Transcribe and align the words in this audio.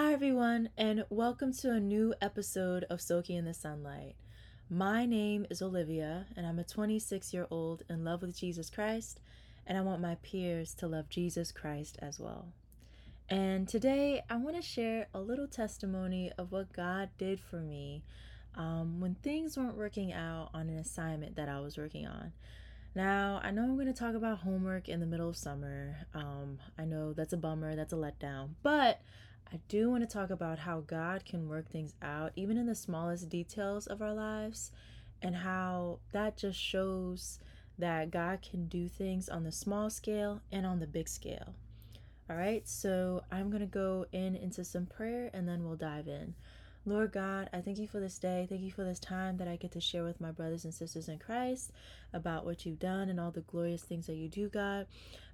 Hi, 0.00 0.12
everyone, 0.12 0.68
and 0.78 1.04
welcome 1.10 1.52
to 1.54 1.72
a 1.72 1.80
new 1.80 2.14
episode 2.22 2.84
of 2.88 3.00
Soaking 3.00 3.36
in 3.36 3.44
the 3.46 3.50
Sonlight. 3.50 4.14
My 4.70 5.04
name 5.04 5.44
is 5.50 5.60
Olivia, 5.60 6.26
and 6.36 6.46
I'm 6.46 6.60
a 6.60 6.64
26 6.64 7.34
year 7.34 7.48
old 7.50 7.82
in 7.90 8.04
love 8.04 8.22
with 8.22 8.38
Jesus 8.38 8.70
Christ, 8.70 9.18
and 9.66 9.76
I 9.76 9.80
want 9.80 10.00
my 10.00 10.14
peers 10.22 10.72
to 10.74 10.86
love 10.86 11.08
Jesus 11.08 11.50
Christ 11.50 11.98
as 12.00 12.20
well. 12.20 12.46
And 13.28 13.66
today, 13.66 14.22
I 14.30 14.36
want 14.36 14.54
to 14.54 14.62
share 14.62 15.08
a 15.12 15.20
little 15.20 15.48
testimony 15.48 16.30
of 16.38 16.52
what 16.52 16.72
God 16.72 17.08
did 17.18 17.40
for 17.40 17.58
me 17.58 18.04
um, 18.54 19.00
when 19.00 19.16
things 19.16 19.56
weren't 19.56 19.76
working 19.76 20.12
out 20.12 20.50
on 20.54 20.68
an 20.68 20.78
assignment 20.78 21.34
that 21.34 21.48
I 21.48 21.58
was 21.58 21.76
working 21.76 22.06
on. 22.06 22.30
Now, 22.94 23.40
I 23.42 23.50
know 23.50 23.62
I'm 23.62 23.74
going 23.74 23.92
to 23.92 23.92
talk 23.92 24.14
about 24.14 24.38
homework 24.38 24.88
in 24.88 25.00
the 25.00 25.06
middle 25.06 25.28
of 25.28 25.36
summer. 25.36 25.96
Um, 26.14 26.60
I 26.78 26.84
know 26.84 27.14
that's 27.14 27.32
a 27.32 27.36
bummer, 27.36 27.74
that's 27.74 27.92
a 27.92 27.96
letdown, 27.96 28.50
but 28.62 29.00
I 29.52 29.60
do 29.68 29.90
want 29.90 30.02
to 30.02 30.12
talk 30.12 30.30
about 30.30 30.58
how 30.58 30.80
God 30.80 31.24
can 31.24 31.48
work 31.48 31.70
things 31.70 31.94
out, 32.02 32.32
even 32.36 32.58
in 32.58 32.66
the 32.66 32.74
smallest 32.74 33.30
details 33.30 33.86
of 33.86 34.02
our 34.02 34.12
lives, 34.12 34.72
and 35.22 35.36
how 35.36 36.00
that 36.12 36.36
just 36.36 36.60
shows 36.60 37.38
that 37.78 38.10
God 38.10 38.42
can 38.42 38.66
do 38.66 38.88
things 38.88 39.28
on 39.28 39.44
the 39.44 39.52
small 39.52 39.88
scale 39.88 40.42
and 40.52 40.66
on 40.66 40.80
the 40.80 40.86
big 40.86 41.08
scale. 41.08 41.54
All 42.28 42.36
right, 42.36 42.68
so 42.68 43.22
I'm 43.32 43.48
going 43.48 43.60
to 43.60 43.66
go 43.66 44.04
in 44.12 44.36
into 44.36 44.64
some 44.64 44.84
prayer 44.84 45.30
and 45.32 45.48
then 45.48 45.64
we'll 45.64 45.76
dive 45.76 46.08
in. 46.08 46.34
Lord 46.88 47.12
God, 47.12 47.50
I 47.52 47.60
thank 47.60 47.78
you 47.78 47.86
for 47.86 48.00
this 48.00 48.18
day. 48.18 48.46
Thank 48.48 48.62
you 48.62 48.70
for 48.70 48.84
this 48.84 48.98
time 48.98 49.36
that 49.36 49.48
I 49.48 49.56
get 49.56 49.72
to 49.72 49.80
share 49.80 50.04
with 50.04 50.20
my 50.20 50.30
brothers 50.30 50.64
and 50.64 50.72
sisters 50.72 51.08
in 51.08 51.18
Christ 51.18 51.70
about 52.12 52.44
what 52.44 52.64
you've 52.64 52.78
done 52.78 53.08
and 53.08 53.20
all 53.20 53.30
the 53.30 53.42
glorious 53.42 53.82
things 53.82 54.06
that 54.06 54.16
you 54.16 54.28
do, 54.28 54.48
God. 54.48 54.86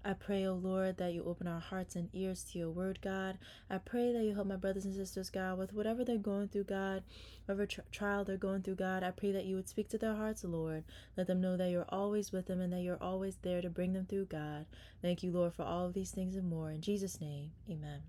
I 0.04 0.12
pray, 0.12 0.44
O 0.44 0.52
oh 0.52 0.54
Lord, 0.54 0.98
that 0.98 1.12
you 1.12 1.24
open 1.24 1.46
our 1.46 1.60
hearts 1.60 1.96
and 1.96 2.10
ears 2.12 2.44
to 2.52 2.58
your 2.58 2.70
word, 2.70 2.98
God. 3.02 3.38
I 3.70 3.78
pray 3.78 4.12
that 4.12 4.22
you 4.22 4.34
help 4.34 4.46
my 4.46 4.56
brothers 4.56 4.84
and 4.84 4.94
sisters, 4.94 5.30
God, 5.30 5.56
with 5.56 5.72
whatever 5.72 6.04
they're 6.04 6.18
going 6.18 6.48
through, 6.48 6.64
God, 6.64 7.02
whatever 7.46 7.66
tri- 7.66 7.84
trial 7.90 8.24
they're 8.24 8.36
going 8.36 8.62
through, 8.62 8.74
God. 8.74 9.02
I 9.02 9.12
pray 9.12 9.32
that 9.32 9.44
you 9.44 9.56
would 9.56 9.68
speak 9.68 9.88
to 9.90 9.98
their 9.98 10.14
hearts, 10.14 10.44
Lord. 10.44 10.84
Let 11.16 11.26
them 11.26 11.40
know 11.40 11.56
that 11.56 11.70
you're 11.70 11.86
always 11.88 12.32
with 12.32 12.46
them 12.46 12.60
and 12.60 12.72
that 12.72 12.82
you're 12.82 13.02
always 13.02 13.36
there 13.42 13.62
to 13.62 13.70
bring 13.70 13.92
them 13.92 14.06
through, 14.06 14.26
God. 14.26 14.66
Thank 15.00 15.22
you, 15.22 15.30
Lord, 15.30 15.54
for 15.54 15.62
all 15.62 15.86
of 15.86 15.94
these 15.94 16.10
things 16.10 16.36
and 16.36 16.50
more. 16.50 16.70
In 16.70 16.80
Jesus' 16.80 17.20
name, 17.20 17.52
amen. 17.70 18.02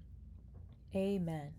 Amen. 0.96 1.54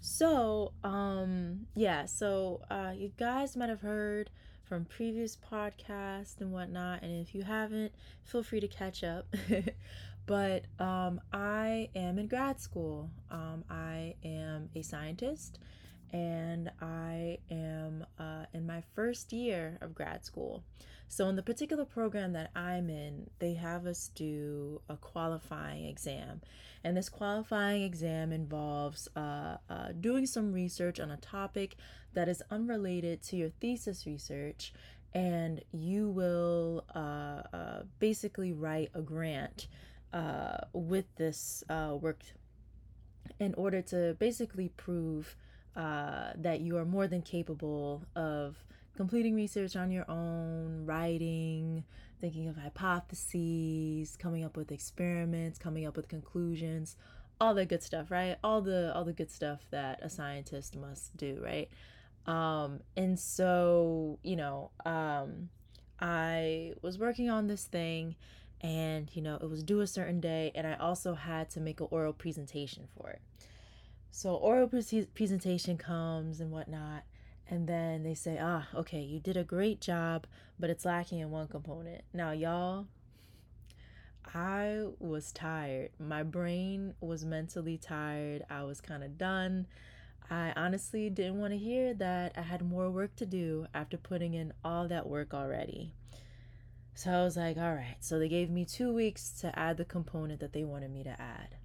So, 0.00 0.72
um, 0.82 1.66
yeah, 1.74 2.06
so 2.06 2.62
uh, 2.70 2.92
you 2.96 3.12
guys 3.18 3.54
might 3.54 3.68
have 3.68 3.82
heard 3.82 4.30
from 4.64 4.86
previous 4.86 5.36
podcasts 5.36 6.40
and 6.40 6.52
whatnot, 6.52 7.02
and 7.02 7.20
if 7.20 7.34
you 7.34 7.42
haven't, 7.42 7.92
feel 8.24 8.42
free 8.42 8.60
to 8.60 8.68
catch 8.68 9.04
up. 9.04 9.26
but 10.26 10.64
um, 10.78 11.20
I 11.34 11.90
am 11.94 12.18
in 12.18 12.28
grad 12.28 12.60
school. 12.60 13.10
Um, 13.30 13.62
I 13.68 14.14
am 14.24 14.70
a 14.74 14.80
scientist, 14.80 15.58
and 16.12 16.70
I 16.80 17.38
am 17.50 18.06
uh, 18.18 18.46
in 18.54 18.66
my 18.66 18.82
first 18.94 19.34
year 19.34 19.76
of 19.82 19.94
grad 19.94 20.24
school. 20.24 20.64
So, 21.12 21.28
in 21.28 21.34
the 21.34 21.42
particular 21.42 21.84
program 21.84 22.34
that 22.34 22.52
I'm 22.54 22.88
in, 22.88 23.30
they 23.40 23.54
have 23.54 23.84
us 23.84 24.12
do 24.14 24.80
a 24.88 24.96
qualifying 24.96 25.86
exam. 25.86 26.40
And 26.84 26.96
this 26.96 27.08
qualifying 27.08 27.82
exam 27.82 28.30
involves 28.30 29.08
uh, 29.16 29.56
uh, 29.68 29.88
doing 29.98 30.24
some 30.24 30.52
research 30.52 31.00
on 31.00 31.10
a 31.10 31.16
topic 31.16 31.74
that 32.14 32.28
is 32.28 32.44
unrelated 32.48 33.22
to 33.22 33.36
your 33.36 33.48
thesis 33.60 34.06
research. 34.06 34.72
And 35.12 35.60
you 35.72 36.08
will 36.08 36.84
uh, 36.94 37.42
uh 37.52 37.82
basically 37.98 38.52
write 38.52 38.90
a 38.94 39.02
grant 39.02 39.66
uh, 40.12 40.58
with 40.72 41.06
this 41.16 41.64
uh, 41.68 41.96
work 42.00 42.22
in 43.40 43.52
order 43.54 43.82
to 43.82 44.14
basically 44.20 44.68
prove 44.76 45.34
that 45.74 46.60
you 46.60 46.76
are 46.76 46.84
more 46.84 47.08
than 47.08 47.22
capable 47.22 48.04
of 48.14 48.62
completing 49.00 49.34
research 49.34 49.76
on 49.76 49.90
your 49.90 50.04
own, 50.10 50.84
writing, 50.84 51.82
thinking 52.20 52.48
of 52.48 52.56
hypotheses, 52.58 54.14
coming 54.14 54.44
up 54.44 54.58
with 54.58 54.70
experiments, 54.70 55.58
coming 55.58 55.86
up 55.86 55.96
with 55.96 56.06
conclusions, 56.06 56.96
all 57.40 57.54
the 57.54 57.64
good 57.64 57.82
stuff, 57.82 58.10
right? 58.10 58.36
All 58.44 58.60
the 58.60 58.94
all 58.94 59.06
the 59.06 59.14
good 59.14 59.30
stuff 59.30 59.60
that 59.70 60.00
a 60.02 60.10
scientist 60.10 60.76
must 60.76 61.16
do, 61.16 61.40
right? 61.42 61.70
Um, 62.26 62.80
and 62.94 63.18
so, 63.18 64.18
you 64.22 64.36
know, 64.36 64.70
um, 64.84 65.48
I 65.98 66.74
was 66.82 66.98
working 66.98 67.30
on 67.30 67.46
this 67.46 67.64
thing 67.64 68.16
and, 68.60 69.08
you 69.16 69.22
know, 69.22 69.38
it 69.40 69.48
was 69.48 69.62
due 69.62 69.80
a 69.80 69.86
certain 69.86 70.20
day 70.20 70.52
and 70.54 70.66
I 70.66 70.74
also 70.74 71.14
had 71.14 71.48
to 71.52 71.60
make 71.60 71.80
an 71.80 71.88
oral 71.90 72.12
presentation 72.12 72.86
for 72.94 73.08
it. 73.08 73.22
So 74.10 74.34
oral 74.34 74.68
pre- 74.68 75.08
presentation 75.14 75.78
comes 75.78 76.38
and 76.40 76.50
whatnot 76.50 77.04
and 77.50 77.66
then 77.66 78.04
they 78.04 78.14
say, 78.14 78.38
ah, 78.40 78.68
okay, 78.74 79.00
you 79.00 79.18
did 79.18 79.36
a 79.36 79.42
great 79.42 79.80
job, 79.80 80.26
but 80.58 80.70
it's 80.70 80.84
lacking 80.84 81.18
in 81.18 81.30
one 81.30 81.48
component. 81.48 82.02
Now, 82.14 82.30
y'all, 82.30 82.86
I 84.32 84.84
was 85.00 85.32
tired. 85.32 85.90
My 85.98 86.22
brain 86.22 86.94
was 87.00 87.24
mentally 87.24 87.76
tired. 87.76 88.44
I 88.48 88.62
was 88.62 88.80
kind 88.80 89.02
of 89.02 89.18
done. 89.18 89.66
I 90.30 90.52
honestly 90.54 91.10
didn't 91.10 91.40
want 91.40 91.52
to 91.52 91.58
hear 91.58 91.92
that 91.94 92.34
I 92.36 92.42
had 92.42 92.62
more 92.62 92.88
work 92.88 93.16
to 93.16 93.26
do 93.26 93.66
after 93.74 93.96
putting 93.96 94.34
in 94.34 94.52
all 94.64 94.86
that 94.86 95.08
work 95.08 95.34
already. 95.34 95.92
So 96.94 97.10
I 97.10 97.24
was 97.24 97.36
like, 97.36 97.56
all 97.56 97.74
right. 97.74 97.96
So 97.98 98.20
they 98.20 98.28
gave 98.28 98.48
me 98.48 98.64
two 98.64 98.94
weeks 98.94 99.32
to 99.40 99.58
add 99.58 99.76
the 99.76 99.84
component 99.84 100.38
that 100.38 100.52
they 100.52 100.62
wanted 100.62 100.92
me 100.92 101.02
to 101.02 101.20
add. 101.20 101.56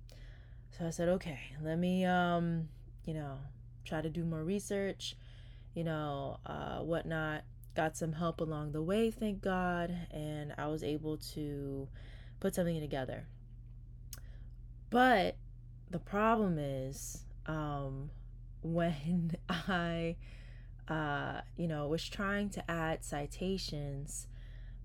So 0.71 0.87
I 0.87 0.89
said, 0.89 1.09
okay, 1.09 1.39
let 1.61 1.77
me, 1.77 2.05
um, 2.05 2.69
you 3.05 3.13
know, 3.13 3.37
try 3.85 4.01
to 4.01 4.09
do 4.09 4.25
more 4.25 4.43
research 4.43 5.15
you 5.75 5.83
know, 5.83 6.39
uh, 6.45 6.79
whatnot. 6.79 7.43
Got 7.75 7.97
some 7.97 8.13
help 8.13 8.39
along 8.39 8.71
the 8.71 8.81
way, 8.81 9.11
thank 9.11 9.41
God, 9.41 9.93
and 10.09 10.53
I 10.57 10.67
was 10.67 10.81
able 10.81 11.17
to 11.33 11.87
put 12.39 12.55
something 12.55 12.79
together. 12.79 13.27
But 14.89 15.35
the 15.91 15.99
problem 15.99 16.57
is 16.57 17.25
um, 17.45 18.09
when 18.63 19.35
I, 19.49 20.15
uh, 20.87 21.41
you 21.57 21.67
know, 21.67 21.87
was 21.87 22.07
trying 22.07 22.49
to 22.51 22.71
add 22.71 23.03
citations 23.03 24.27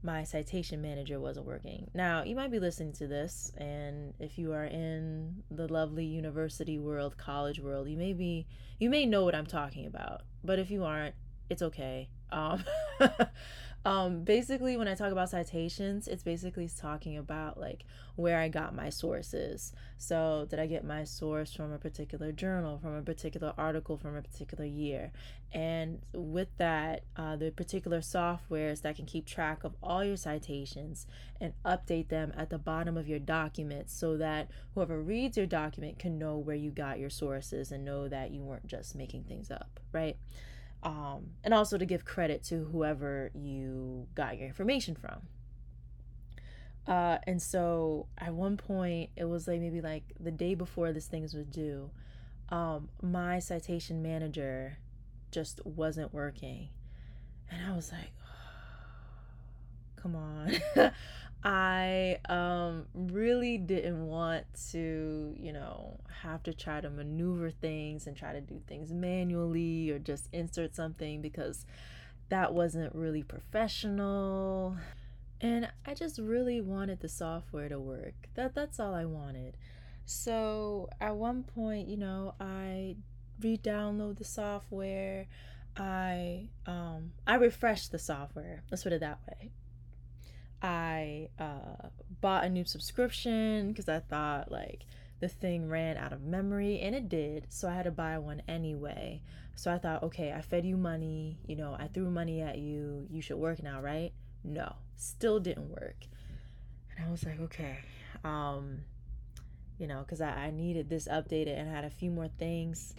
my 0.03 0.25
citation 0.25 0.81
manager 0.81 1.21
wasn't 1.21 1.47
working. 1.47 1.91
Now, 1.93 2.23
you 2.23 2.35
might 2.35 2.51
be 2.51 2.59
listening 2.59 2.93
to 2.95 3.07
this, 3.07 3.53
and 3.59 4.15
if 4.19 4.39
you 4.39 4.53
are 4.53 4.65
in 4.65 5.43
the 5.51 5.71
lovely 5.71 6.05
university 6.05 6.79
world, 6.79 7.19
college 7.19 7.61
world, 7.61 7.89
you 7.89 7.97
may 7.97 8.13
be 8.13 8.47
you 8.79 8.89
may 8.89 9.05
know 9.05 9.25
what 9.25 9.35
I'm 9.35 9.47
talking 9.47 9.87
about. 9.87 10.23
But 10.43 10.59
if 10.59 10.71
you 10.71 10.85
aren't, 10.85 11.15
it's 11.49 11.63
okay. 11.63 12.09
Um, 12.31 12.65
um, 13.85 14.25
basically, 14.25 14.77
when 14.77 14.89
I 14.89 14.95
talk 14.95 15.11
about 15.11 15.31
citations, 15.31 16.07
it's 16.07 16.23
basically 16.23 16.69
talking 16.69 17.17
about 17.17 17.59
like 17.59 17.85
where 18.15 18.39
I 18.39 18.49
got 18.49 18.75
my 18.75 18.91
sources. 18.91 19.73
So, 19.97 20.47
did 20.51 20.59
I 20.59 20.67
get 20.67 20.85
my 20.85 21.05
source 21.05 21.55
from 21.55 21.73
a 21.73 21.79
particular 21.79 22.31
journal, 22.31 22.79
from 22.79 22.95
a 22.95 23.03
particular 23.03 23.55
article, 23.57 23.97
from 23.97 24.17
a 24.17 24.23
particular 24.23 24.67
year? 24.67 25.13
And 25.53 26.03
with 26.13 26.49
that, 26.59 27.05
uh, 27.17 27.37
the 27.37 27.51
particular 27.51 28.01
softwares 28.01 28.83
that 28.83 28.97
can 28.97 29.07
keep 29.07 29.27
track 29.27 29.65
of 29.65 29.75
all 29.83 30.05
your 30.05 30.19
citations 30.19 31.07
and 31.41 31.55
update 31.65 32.09
them 32.09 32.35
at 32.37 32.51
the 32.51 32.59
bottom 32.59 32.99
of 32.99 33.09
your 33.09 33.19
document 33.19 33.91
so 33.91 34.19
that 34.19 34.51
whoever 34.75 35.01
reads 35.01 35.39
your 35.39 35.47
document 35.47 35.99
can 35.99 36.19
know 36.19 36.37
where 36.37 36.55
you 36.55 36.71
got 36.71 36.99
your 36.99 37.11
sources 37.11 37.73
and 37.73 37.85
know 37.85 38.09
that 38.09 38.31
you 38.31 38.43
weren't 38.43 38.67
just 38.67 38.95
making 38.95 39.25
things 39.25 39.51
up, 39.51 39.81
right? 39.91 40.19
Um, 40.83 41.31
and 41.45 41.53
also 41.53 41.77
to 41.79 41.85
give 41.85 42.05
credit 42.05 42.43
to 42.45 42.65
whoever 42.65 43.31
you 43.35 44.07
got 44.15 44.39
your 44.39 44.47
information 44.47 44.95
from. 44.95 45.21
Uh, 46.87 47.19
and 47.27 47.41
so 47.41 48.07
at 48.19 48.33
one 48.35 48.57
point, 48.57 49.11
it 49.17 49.25
was 49.25 49.47
like 49.47 49.61
maybe 49.61 49.81
like 49.81 50.05
the 50.19 50.31
day 50.31 50.55
before 50.55 50.93
this 50.93 51.07
thing 51.07 51.23
was 51.23 51.35
due, 51.51 51.91
um, 52.49 52.89
my 53.03 53.39
citation 53.39 54.03
manager 54.03 54.79
just 55.31 55.65
wasn't 55.65 56.13
working. 56.13 56.69
And 57.51 57.71
I 57.71 57.77
was 57.77 57.93
like, 57.93 58.13
oh, 58.23 59.97
come 60.03 60.17
on. 60.17 60.53
I 61.43 62.19
um 62.29 62.87
really 62.95 63.57
didn't 63.57 64.07
want 64.07 64.45
to, 64.73 65.35
you 65.39 65.53
know, 65.53 66.01
have 66.23 66.43
to 66.45 66.55
try 66.55 66.81
to 66.81 66.91
maneuver 66.91 67.51
things 67.51 68.07
and 68.07 68.17
try 68.17 68.33
to 68.33 68.41
do 68.41 68.61
things 68.67 68.93
manually 68.93 69.91
or 69.91 69.99
just 69.99 70.29
insert 70.33 70.75
something 70.75 71.23
because 71.23 71.65
that 72.29 72.53
wasn't 72.53 72.95
really 72.95 73.23
professional. 73.23 74.77
And 75.41 75.69
I 75.87 75.95
just 75.95 76.19
really 76.19 76.61
wanted 76.61 77.01
the 77.01 77.09
software 77.09 77.69
to 77.71 77.79
work. 77.81 78.29
That 78.35 78.55
that's 78.55 78.79
all 78.79 78.95
I 78.95 79.07
wanted. 79.07 79.57
So 80.05 80.91
at 81.01 81.17
one 81.17 81.45
point, 81.45 81.89
you 81.89 81.97
know, 81.97 82.35
I 82.39 82.97
re-download 83.41 84.19
the 84.19 84.25
software. 84.25 85.27
I 85.77 86.49
um 86.67 87.13
I 87.27 87.37
refreshed 87.37 87.93
the 87.93 87.99
software. 87.99 88.63
Let's 88.71 88.83
put 88.83 88.93
it 88.93 89.01
that 89.01 89.21
way. 89.27 89.53
I 90.63 91.29
uh, 91.39 91.89
bought 92.21 92.45
a 92.45 92.49
new 92.49 92.65
subscription 92.65 93.69
because 93.69 93.89
I 93.89 94.01
thought 94.01 94.53
like 94.53 94.85
the 95.21 95.29
thing 95.29 95.69
ran 95.69 95.97
out 95.97 96.13
of 96.13 96.23
memory 96.23 96.81
and 96.81 96.95
it 96.95 97.09
did. 97.09 97.47
So 97.49 97.69
I 97.69 97.75
had 97.75 97.85
to 97.85 97.91
buy 97.91 98.19
one 98.19 98.43
anyway. 98.49 99.23
So 99.55 99.71
I 99.71 99.79
thought, 99.79 100.03
okay, 100.05 100.33
I 100.33 100.41
fed 100.41 100.65
you 100.65 100.77
money, 100.77 101.39
you 101.47 101.57
know, 101.57 101.77
I 101.79 101.89
threw 101.89 102.11
money 102.11 102.41
at 102.41 102.59
you. 102.59 103.07
You 103.11 103.21
should 103.21 103.37
work 103.37 103.63
now, 103.63 103.81
right? 103.81 104.13
No, 104.43 104.75
still 104.97 105.39
didn't 105.39 105.69
work. 105.69 105.97
And 106.97 107.07
I 107.07 107.11
was 107.11 107.25
like, 107.25 107.41
okay, 107.41 107.79
um, 108.25 108.81
you 109.79 109.87
know, 109.87 110.01
because 110.01 110.21
I, 110.21 110.31
I 110.31 110.51
needed 110.51 110.89
this 110.89 111.09
updated 111.09 111.59
and 111.59 111.69
I 111.69 111.73
had 111.73 111.85
a 111.85 111.91
few 111.91 112.11
more 112.11 112.29
things. 112.29 112.95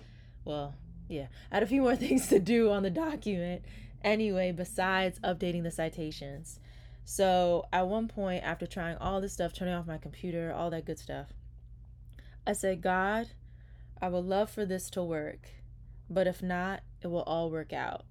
Well, 0.45 0.75
yeah, 1.07 1.27
I 1.51 1.55
had 1.55 1.63
a 1.63 1.67
few 1.67 1.81
more 1.81 1.95
things 2.07 2.27
to 2.27 2.39
do 2.39 2.69
on 2.71 2.83
the 2.83 2.89
document 2.89 3.63
anyway, 4.03 4.51
besides 4.51 5.19
updating 5.19 5.63
the 5.63 5.71
citations. 5.71 6.59
So 7.05 7.65
at 7.73 7.87
one 7.87 8.07
point, 8.07 8.43
after 8.43 8.65
trying 8.65 8.97
all 8.97 9.21
this 9.21 9.33
stuff, 9.33 9.53
turning 9.53 9.73
off 9.73 9.87
my 9.87 9.97
computer, 9.97 10.53
all 10.53 10.69
that 10.69 10.85
good 10.85 10.99
stuff, 10.99 11.27
I 12.45 12.53
said, 12.53 12.81
God, 12.81 13.27
I 14.01 14.09
would 14.09 14.25
love 14.25 14.49
for 14.49 14.65
this 14.65 14.89
to 14.91 15.03
work, 15.03 15.49
but 16.09 16.27
if 16.27 16.41
not, 16.41 16.81
it 17.01 17.07
will 17.07 17.23
all 17.23 17.51
work 17.51 17.73
out. 17.73 18.05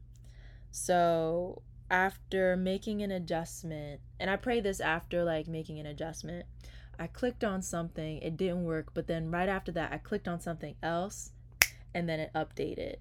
So 0.71 1.63
after 1.91 2.57
making 2.57 3.03
an 3.03 3.11
adjustment, 3.11 4.01
and 4.21 4.31
I 4.31 4.37
pray 4.37 4.61
this 4.61 4.81
after 4.81 5.25
like 5.25 5.49
making 5.49 5.79
an 5.79 5.87
adjustment, 5.87 6.47
I 6.99 7.07
clicked 7.07 7.43
on 7.43 7.63
something, 7.63 8.19
it 8.19 8.37
didn't 8.37 8.65
work, 8.65 8.91
but 8.95 9.07
then 9.07 9.31
right 9.31 9.49
after 9.49 9.73
that, 9.73 9.93
I 9.93 9.99
clicked 9.99 10.29
on 10.29 10.41
something 10.41 10.77
else 10.83 11.33
and 11.95 12.09
then 12.09 12.21
it 12.21 12.31
updated. 12.35 12.97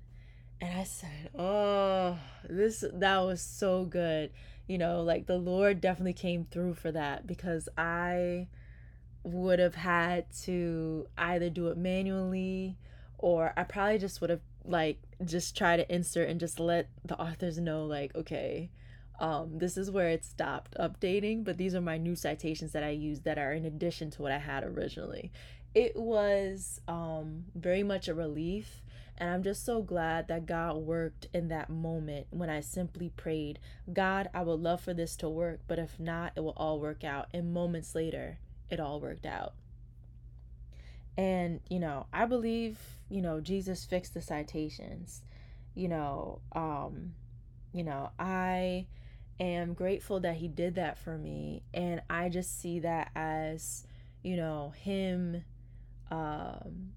And 0.61 0.77
I 0.77 0.83
said, 0.83 1.29
"Oh, 1.37 2.17
this 2.43 2.83
that 2.93 3.19
was 3.19 3.41
so 3.41 3.85
good." 3.85 4.31
You 4.69 4.77
know, 4.77 5.01
like 5.01 5.25
the 5.25 5.35
Lord 5.35 5.81
definitely 5.81 6.13
came 6.13 6.45
through 6.45 6.75
for 6.75 6.91
that 6.91 7.25
because 7.25 7.67
I 7.75 8.47
would 9.23 9.57
have 9.57 9.73
had 9.73 10.31
to 10.43 11.07
either 11.17 11.49
do 11.49 11.69
it 11.69 11.77
manually 11.77 12.77
or 13.17 13.51
I 13.57 13.63
probably 13.63 13.97
just 13.97 14.21
would 14.21 14.29
have 14.29 14.41
like 14.63 14.99
just 15.25 15.57
try 15.57 15.75
to 15.75 15.91
insert 15.91 16.29
and 16.29 16.39
just 16.39 16.59
let 16.59 16.87
the 17.03 17.19
authors 17.19 17.57
know 17.57 17.83
like 17.85 18.13
okay 18.15 18.69
um, 19.19 19.57
this 19.57 19.75
is 19.75 19.89
where 19.89 20.09
it 20.09 20.23
stopped 20.23 20.75
updating 20.79 21.43
but 21.43 21.57
these 21.57 21.73
are 21.73 21.81
my 21.81 21.97
new 21.97 22.15
citations 22.15 22.71
that 22.71 22.83
i 22.83 22.89
use 22.89 23.21
that 23.21 23.37
are 23.37 23.51
in 23.51 23.65
addition 23.65 24.11
to 24.11 24.21
what 24.21 24.31
i 24.31 24.37
had 24.37 24.63
originally. 24.63 25.31
It 25.75 25.95
was 25.95 26.79
um, 26.87 27.45
very 27.55 27.83
much 27.83 28.07
a 28.07 28.13
relief 28.13 28.81
and 29.19 29.29
i'm 29.29 29.43
just 29.43 29.65
so 29.65 29.81
glad 29.81 30.27
that 30.27 30.45
god 30.45 30.77
worked 30.77 31.27
in 31.33 31.47
that 31.49 31.69
moment 31.69 32.27
when 32.29 32.49
i 32.49 32.59
simply 32.59 33.09
prayed 33.09 33.59
god 33.91 34.29
i 34.33 34.41
would 34.41 34.59
love 34.59 34.81
for 34.81 34.93
this 34.93 35.15
to 35.15 35.29
work 35.29 35.59
but 35.67 35.79
if 35.79 35.99
not 35.99 36.31
it 36.35 36.39
will 36.41 36.53
all 36.57 36.79
work 36.79 37.03
out 37.03 37.27
and 37.33 37.53
moments 37.53 37.95
later 37.95 38.39
it 38.69 38.79
all 38.79 38.99
worked 38.99 39.25
out. 39.25 39.53
And, 41.17 41.59
you 41.69 41.79
know, 41.79 42.05
I 42.13 42.25
believe, 42.25 42.77
you 43.09 43.21
know, 43.21 43.41
Jesus 43.41 43.85
fixed 43.85 44.13
the 44.13 44.21
citations. 44.21 45.21
You 45.75 45.89
know, 45.89 46.41
um, 46.53 47.13
you 47.73 47.83
know, 47.83 48.11
I 48.17 48.87
am 49.39 49.73
grateful 49.73 50.19
that 50.21 50.35
he 50.35 50.47
did 50.47 50.75
that 50.75 50.97
for 50.97 51.17
me. 51.17 51.63
And 51.73 52.01
I 52.09 52.29
just 52.29 52.59
see 52.59 52.79
that 52.79 53.11
as, 53.15 53.85
you 54.23 54.37
know, 54.37 54.73
him 54.77 55.43
um 56.11 56.93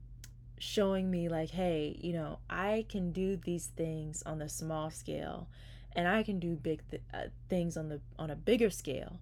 showing 0.62 1.10
me 1.10 1.28
like, 1.28 1.50
hey, 1.50 1.98
you 2.00 2.12
know, 2.12 2.38
I 2.48 2.86
can 2.88 3.10
do 3.10 3.34
these 3.36 3.66
things 3.66 4.22
on 4.24 4.38
the 4.38 4.48
small 4.48 4.90
scale 4.90 5.48
and 5.96 6.06
I 6.06 6.22
can 6.22 6.38
do 6.38 6.54
big 6.54 6.88
th- 6.88 7.02
uh, 7.12 7.24
things 7.48 7.76
on 7.76 7.88
the 7.88 8.00
on 8.16 8.30
a 8.30 8.36
bigger 8.36 8.70
scale. 8.70 9.18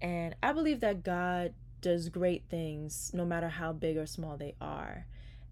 And 0.00 0.36
I 0.44 0.52
believe 0.52 0.78
that 0.80 1.02
God 1.02 1.54
does 1.80 2.08
great 2.08 2.44
things 2.48 3.10
no 3.12 3.24
matter 3.24 3.48
how 3.48 3.72
big 3.72 3.96
or 3.96 4.06
small 4.06 4.36
they 4.36 4.54
are. 4.60 5.06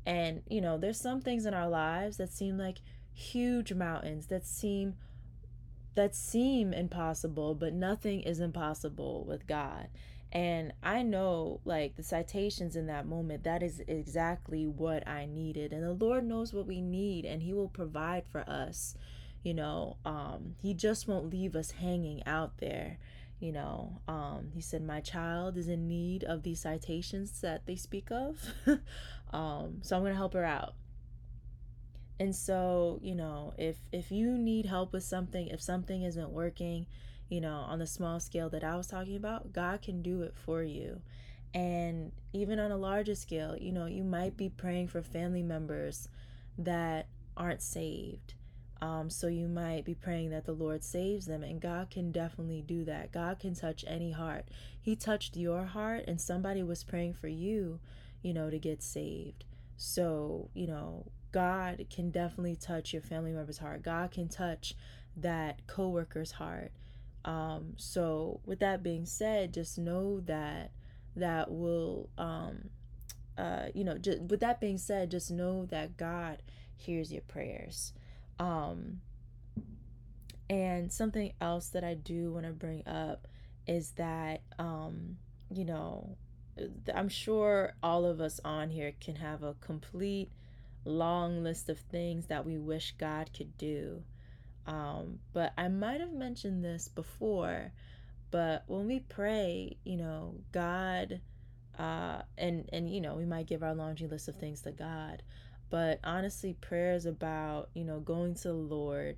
And, 0.06 0.42
you 0.48 0.60
know, 0.60 0.78
there's 0.78 1.00
some 1.00 1.20
things 1.20 1.46
in 1.46 1.52
our 1.52 1.68
lives 1.68 2.16
that 2.18 2.32
seem 2.32 2.56
like 2.56 2.78
huge 3.12 3.72
mountains 3.72 4.28
that 4.28 4.46
seem 4.46 4.94
that 5.96 6.14
seem 6.14 6.72
impossible, 6.72 7.56
but 7.56 7.72
nothing 7.74 8.20
is 8.20 8.38
impossible 8.38 9.24
with 9.26 9.48
God. 9.48 9.88
And 10.34 10.72
I 10.82 11.02
know, 11.02 11.60
like, 11.64 11.94
the 11.94 12.02
citations 12.02 12.74
in 12.74 12.86
that 12.88 13.06
moment, 13.06 13.44
that 13.44 13.62
is 13.62 13.80
exactly 13.86 14.66
what 14.66 15.06
I 15.06 15.26
needed. 15.26 15.72
And 15.72 15.84
the 15.84 15.92
Lord 15.92 16.26
knows 16.26 16.52
what 16.52 16.66
we 16.66 16.80
need, 16.80 17.24
and 17.24 17.40
He 17.40 17.52
will 17.52 17.68
provide 17.68 18.24
for 18.26 18.40
us. 18.50 18.96
You 19.44 19.54
know, 19.54 19.96
um, 20.04 20.56
He 20.60 20.74
just 20.74 21.06
won't 21.06 21.30
leave 21.30 21.54
us 21.54 21.70
hanging 21.70 22.26
out 22.26 22.58
there 22.58 22.98
you 23.40 23.52
know 23.52 24.00
um, 24.08 24.48
he 24.54 24.60
said 24.60 24.82
my 24.82 25.00
child 25.00 25.58
is 25.58 25.68
in 25.68 25.86
need 25.86 26.24
of 26.24 26.42
these 26.42 26.60
citations 26.60 27.40
that 27.40 27.66
they 27.66 27.76
speak 27.76 28.10
of 28.10 28.38
um, 29.32 29.80
so 29.82 29.96
i'm 29.96 30.02
going 30.02 30.12
to 30.12 30.16
help 30.16 30.32
her 30.32 30.44
out 30.44 30.74
and 32.18 32.34
so 32.34 32.98
you 33.02 33.14
know 33.14 33.52
if 33.58 33.76
if 33.92 34.10
you 34.10 34.38
need 34.38 34.66
help 34.66 34.92
with 34.92 35.02
something 35.02 35.48
if 35.48 35.60
something 35.60 36.02
isn't 36.02 36.30
working 36.30 36.86
you 37.28 37.40
know 37.40 37.64
on 37.68 37.78
the 37.78 37.86
small 37.86 38.20
scale 38.20 38.48
that 38.48 38.64
i 38.64 38.76
was 38.76 38.86
talking 38.86 39.16
about 39.16 39.52
god 39.52 39.80
can 39.82 40.02
do 40.02 40.22
it 40.22 40.34
for 40.36 40.62
you 40.62 41.00
and 41.52 42.12
even 42.32 42.58
on 42.58 42.70
a 42.70 42.76
larger 42.76 43.14
scale 43.14 43.56
you 43.58 43.72
know 43.72 43.86
you 43.86 44.04
might 44.04 44.36
be 44.36 44.48
praying 44.48 44.88
for 44.88 45.02
family 45.02 45.42
members 45.42 46.08
that 46.58 47.06
aren't 47.36 47.62
saved 47.62 48.34
um, 48.84 49.08
so 49.08 49.28
you 49.28 49.48
might 49.48 49.86
be 49.86 49.94
praying 49.94 50.28
that 50.30 50.44
the 50.44 50.52
Lord 50.52 50.84
saves 50.84 51.24
them, 51.24 51.42
and 51.42 51.58
God 51.58 51.88
can 51.90 52.12
definitely 52.12 52.60
do 52.60 52.84
that. 52.84 53.12
God 53.12 53.38
can 53.38 53.54
touch 53.54 53.82
any 53.86 54.10
heart. 54.10 54.46
He 54.78 54.94
touched 54.94 55.38
your 55.38 55.64
heart, 55.64 56.04
and 56.06 56.20
somebody 56.20 56.62
was 56.62 56.84
praying 56.84 57.14
for 57.14 57.28
you, 57.28 57.80
you 58.20 58.34
know, 58.34 58.50
to 58.50 58.58
get 58.58 58.82
saved. 58.82 59.44
So, 59.78 60.50
you 60.52 60.66
know, 60.66 61.06
God 61.32 61.86
can 61.88 62.10
definitely 62.10 62.56
touch 62.56 62.92
your 62.92 63.00
family 63.00 63.32
member's 63.32 63.58
heart. 63.58 63.82
God 63.82 64.10
can 64.10 64.28
touch 64.28 64.74
that 65.16 65.66
coworker's 65.66 66.32
heart. 66.32 66.72
Um, 67.24 67.74
so, 67.76 68.40
with 68.44 68.60
that 68.60 68.82
being 68.82 69.06
said, 69.06 69.54
just 69.54 69.78
know 69.78 70.20
that 70.20 70.72
that 71.16 71.50
will, 71.50 72.10
um, 72.18 72.68
uh, 73.38 73.66
you 73.74 73.84
know, 73.84 73.96
just, 73.98 74.20
with 74.22 74.40
that 74.40 74.60
being 74.60 74.78
said, 74.78 75.10
just 75.10 75.30
know 75.30 75.64
that 75.66 75.96
God 75.96 76.42
hears 76.76 77.12
your 77.12 77.22
prayers. 77.22 77.92
Um, 78.38 79.00
and 80.50 80.92
something 80.92 81.32
else 81.40 81.68
that 81.68 81.84
I 81.84 81.94
do 81.94 82.32
want 82.32 82.46
to 82.46 82.52
bring 82.52 82.86
up 82.86 83.26
is 83.66 83.92
that, 83.92 84.42
um, 84.58 85.16
you 85.50 85.64
know, 85.64 86.16
I'm 86.94 87.08
sure 87.08 87.74
all 87.82 88.04
of 88.04 88.20
us 88.20 88.40
on 88.44 88.70
here 88.70 88.92
can 89.00 89.16
have 89.16 89.42
a 89.42 89.54
complete 89.54 90.30
long 90.84 91.42
list 91.42 91.68
of 91.68 91.78
things 91.78 92.26
that 92.26 92.44
we 92.44 92.58
wish 92.58 92.94
God 92.98 93.30
could 93.36 93.56
do. 93.56 94.02
Um, 94.66 95.18
but 95.32 95.52
I 95.58 95.68
might 95.68 96.00
have 96.00 96.12
mentioned 96.12 96.64
this 96.64 96.88
before, 96.88 97.72
but 98.30 98.64
when 98.66 98.86
we 98.86 99.00
pray, 99.00 99.76
you 99.84 99.96
know, 99.96 100.36
God, 100.52 101.20
uh, 101.78 102.22
and 102.38 102.68
and 102.72 102.92
you 102.92 103.00
know, 103.00 103.14
we 103.14 103.26
might 103.26 103.46
give 103.46 103.62
our 103.62 103.74
laundry 103.74 104.06
list 104.06 104.28
of 104.28 104.36
things 104.36 104.62
to 104.62 104.72
God, 104.72 105.22
but 105.70 106.00
honestly, 106.02 106.54
prayer 106.54 106.94
is 106.94 107.04
about, 107.06 107.70
you 107.74 107.84
know, 107.84 108.00
going 108.00 108.34
to 108.36 108.48
the 108.48 108.54
Lord 108.54 109.16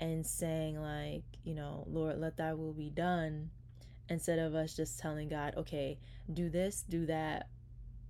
and 0.00 0.24
saying, 0.26 0.80
like, 0.80 1.24
you 1.44 1.54
know, 1.54 1.84
Lord, 1.88 2.18
let 2.18 2.36
thy 2.36 2.54
will 2.54 2.72
be 2.72 2.88
done, 2.88 3.50
instead 4.08 4.38
of 4.38 4.54
us 4.54 4.74
just 4.74 4.98
telling 4.98 5.28
God, 5.28 5.54
okay, 5.56 5.98
do 6.32 6.48
this, 6.48 6.84
do 6.88 7.06
that, 7.06 7.48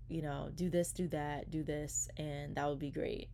you 0.08 0.22
know, 0.22 0.50
do 0.54 0.70
this, 0.70 0.92
do 0.92 1.08
that, 1.08 1.50
do 1.50 1.62
this, 1.62 2.08
and 2.16 2.54
that 2.56 2.68
would 2.68 2.78
be 2.78 2.90
great. 2.90 3.28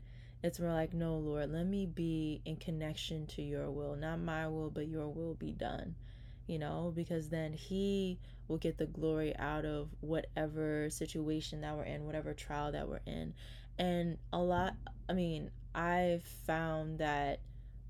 It's 0.45 0.61
more 0.61 0.75
like, 0.75 0.93
no, 0.93 1.17
Lord, 1.17 1.51
let 1.51 1.65
me 1.65 1.87
be 1.87 2.43
in 2.45 2.57
connection 2.57 3.27
to 3.29 3.41
your 3.41 3.71
will. 3.71 3.97
Not 3.97 4.21
my 4.21 4.47
will, 4.47 4.69
but 4.69 4.87
your 4.87 5.09
will 5.09 5.33
be 5.33 5.53
done. 5.53 5.95
You 6.47 6.59
know, 6.59 6.93
because 6.95 7.31
then 7.31 7.55
He 7.55 8.19
will 8.47 8.59
get 8.59 8.77
the 8.77 8.85
glory 8.85 9.35
out 9.39 9.65
of 9.65 9.89
whatever 10.01 10.91
situation 10.91 11.63
that 11.63 11.75
we're 11.75 11.85
in, 11.85 12.05
whatever 12.05 12.35
trial 12.35 12.73
that 12.73 12.87
we're 12.87 13.01
in. 13.07 13.33
And 13.79 14.19
a 14.35 14.39
lot, 14.39 14.75
I 15.09 15.15
mean, 15.15 15.51
I've 15.75 16.25
found 16.47 16.99
that 16.99 17.41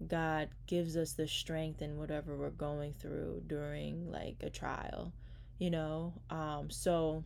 God 0.06 0.48
gives 0.68 0.96
us 0.96 1.14
the 1.14 1.26
strength 1.26 1.82
in 1.82 1.98
whatever 1.98 2.36
we're 2.36 2.50
going 2.50 2.94
through 3.00 3.42
during 3.48 4.12
like 4.12 4.36
a 4.44 4.50
trial, 4.50 5.12
you 5.58 5.70
know? 5.70 6.12
Um, 6.30 6.70
so, 6.70 7.24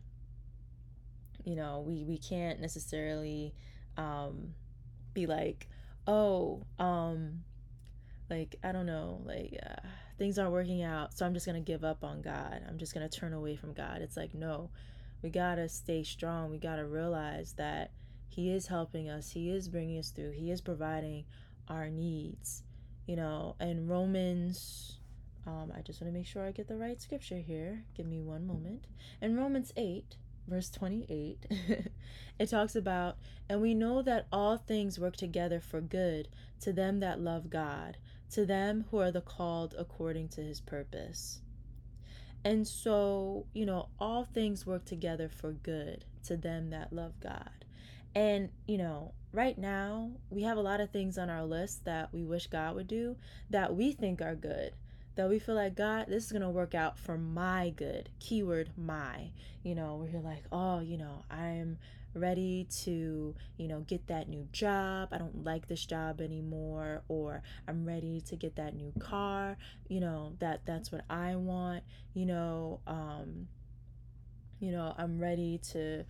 you 1.45 1.55
know, 1.55 1.85
we, 1.87 2.05
we 2.05 2.17
can't 2.17 2.63
necessarily 2.63 3.53
um, 3.99 4.55
be 5.15 5.27
like, 5.27 5.69
oh, 6.07 6.65
um, 6.79 7.45
like, 8.31 8.57
I 8.63 8.73
don't 8.73 8.87
know, 8.87 9.21
like, 9.25 9.59
uh, 9.65 9.87
things 10.19 10.39
aren't 10.39 10.53
working 10.53 10.83
out, 10.83 11.15
so 11.15 11.25
I'm 11.25 11.35
just 11.35 11.47
going 11.47 11.63
to 11.63 11.73
give 11.73 11.85
up 11.85 12.05
on 12.05 12.23
God. 12.23 12.63
I'm 12.69 12.79
just 12.79 12.95
going 12.95 13.09
to 13.09 13.19
turn 13.19 13.33
away 13.33 13.57
from 13.57 13.73
God. 13.73 14.03
It's 14.03 14.17
like, 14.17 14.35
no, 14.35 14.71
we 15.23 15.31
got 15.31 15.57
to 15.57 15.69
stay 15.69 16.03
strong. 16.03 16.51
We 16.51 16.59
got 16.59 16.77
to 16.77 16.85
realize 16.85 17.55
that 17.55 17.91
he 18.39 18.53
is 18.53 18.69
helping 18.69 19.09
us, 19.09 19.31
He 19.31 19.51
is 19.51 19.69
bringing 19.69 19.99
us 19.99 20.11
through, 20.11 20.31
He 20.31 20.53
is 20.53 20.61
providing 20.61 21.25
our 21.67 21.89
needs. 21.89 22.63
You 23.07 23.17
know, 23.17 23.57
and 23.59 23.89
Romans, 23.89 25.01
um, 25.45 25.73
I 25.77 25.81
just 25.81 26.01
want 26.01 26.13
to 26.13 26.17
make 26.17 26.27
sure 26.27 26.45
I 26.45 26.53
get 26.53 26.69
the 26.69 26.77
right 26.77 27.03
scripture 27.03 27.39
here. 27.39 27.83
Give 27.97 28.07
me 28.07 28.21
one 28.21 28.47
moment. 28.47 28.87
In 29.21 29.37
Romans 29.37 29.73
8, 29.77 30.17
verse 30.49 30.71
28, 30.71 31.47
it 32.39 32.47
talks 32.47 32.75
about, 32.75 33.17
and 33.49 33.61
we 33.61 33.75
know 33.75 34.03
that 34.03 34.27
all 34.33 34.57
things 34.57 34.99
work 34.99 35.17
together 35.17 35.61
for 35.61 35.81
good 35.81 36.29
to 36.61 36.73
them 36.73 37.01
that 37.01 37.21
love 37.21 37.51
God, 37.51 37.99
to 38.31 38.47
them 38.47 38.87
who 38.91 38.99
are 38.99 39.11
the 39.11 39.21
called 39.21 39.75
according 39.79 40.29
to 40.31 40.41
his 40.41 40.61
purpose. 40.61 41.41
And 42.45 42.67
so, 42.67 43.47
you 43.53 43.67
know, 43.67 43.89
all 43.99 44.25
things 44.25 44.67
work 44.67 44.85
together 44.85 45.29
for 45.29 45.53
good 45.53 46.05
to 46.25 46.37
them 46.37 46.71
that 46.71 46.93
love 46.93 47.21
God. 47.21 47.65
And, 48.15 48.51
you 48.67 48.79
know, 48.79 49.13
right 49.33 49.59
now, 49.59 50.13
we 50.31 50.43
have 50.45 50.57
a 50.57 50.63
lot 50.63 50.81
of 50.81 50.91
things 50.91 51.19
on 51.19 51.31
our 51.31 51.45
list 51.45 51.85
that 51.85 52.13
we 52.13 52.25
wish 52.25 52.47
God 52.47 52.75
would 52.75 52.89
do 52.89 53.17
that 53.51 53.75
we 53.75 53.93
think 53.93 54.23
are 54.23 54.35
good 54.35 54.73
that 55.19 55.29
we 55.29 55.41
feel 55.41 55.57
like 55.57 55.75
God, 55.75 56.07
this 56.07 56.27
is 56.27 56.31
gonna 56.31 56.49
work 56.49 56.77
out 56.77 56.97
for 56.97 57.19
my 57.19 57.71
good. 57.75 58.09
Keyword 58.21 58.71
my. 58.77 59.33
You 59.65 59.75
know, 59.75 59.97
where 59.97 60.09
you're 60.09 60.21
like, 60.21 60.45
oh, 60.53 60.79
you 60.79 60.97
know, 60.97 61.25
I'm 61.29 61.79
ready 62.15 62.69
to, 62.85 63.35
you 63.57 63.69
know, 63.69 63.81
get 63.81 64.07
that 64.07 64.29
new 64.29 64.47
job. 64.53 65.09
I 65.11 65.19
don't 65.19 65.43
like 65.43 65.67
this 65.67 65.85
job 65.85 66.21
anymore 66.21 67.03
or 67.09 67.43
I'm 67.67 67.85
ready 67.85 68.21
to 68.29 68.37
get 68.37 68.55
that 68.57 68.77
new 68.77 68.93
car. 69.01 69.57
You 69.89 69.99
know, 69.99 70.35
that 70.39 70.61
that's 70.65 70.93
what 70.93 71.03
I 71.11 71.35
want. 71.35 71.83
You 72.15 72.27
know, 72.27 72.81
um 72.87 73.49
you 74.61 74.71
know, 74.71 74.95
I'm 74.97 75.19
ready 75.19 75.59
to 75.73 76.05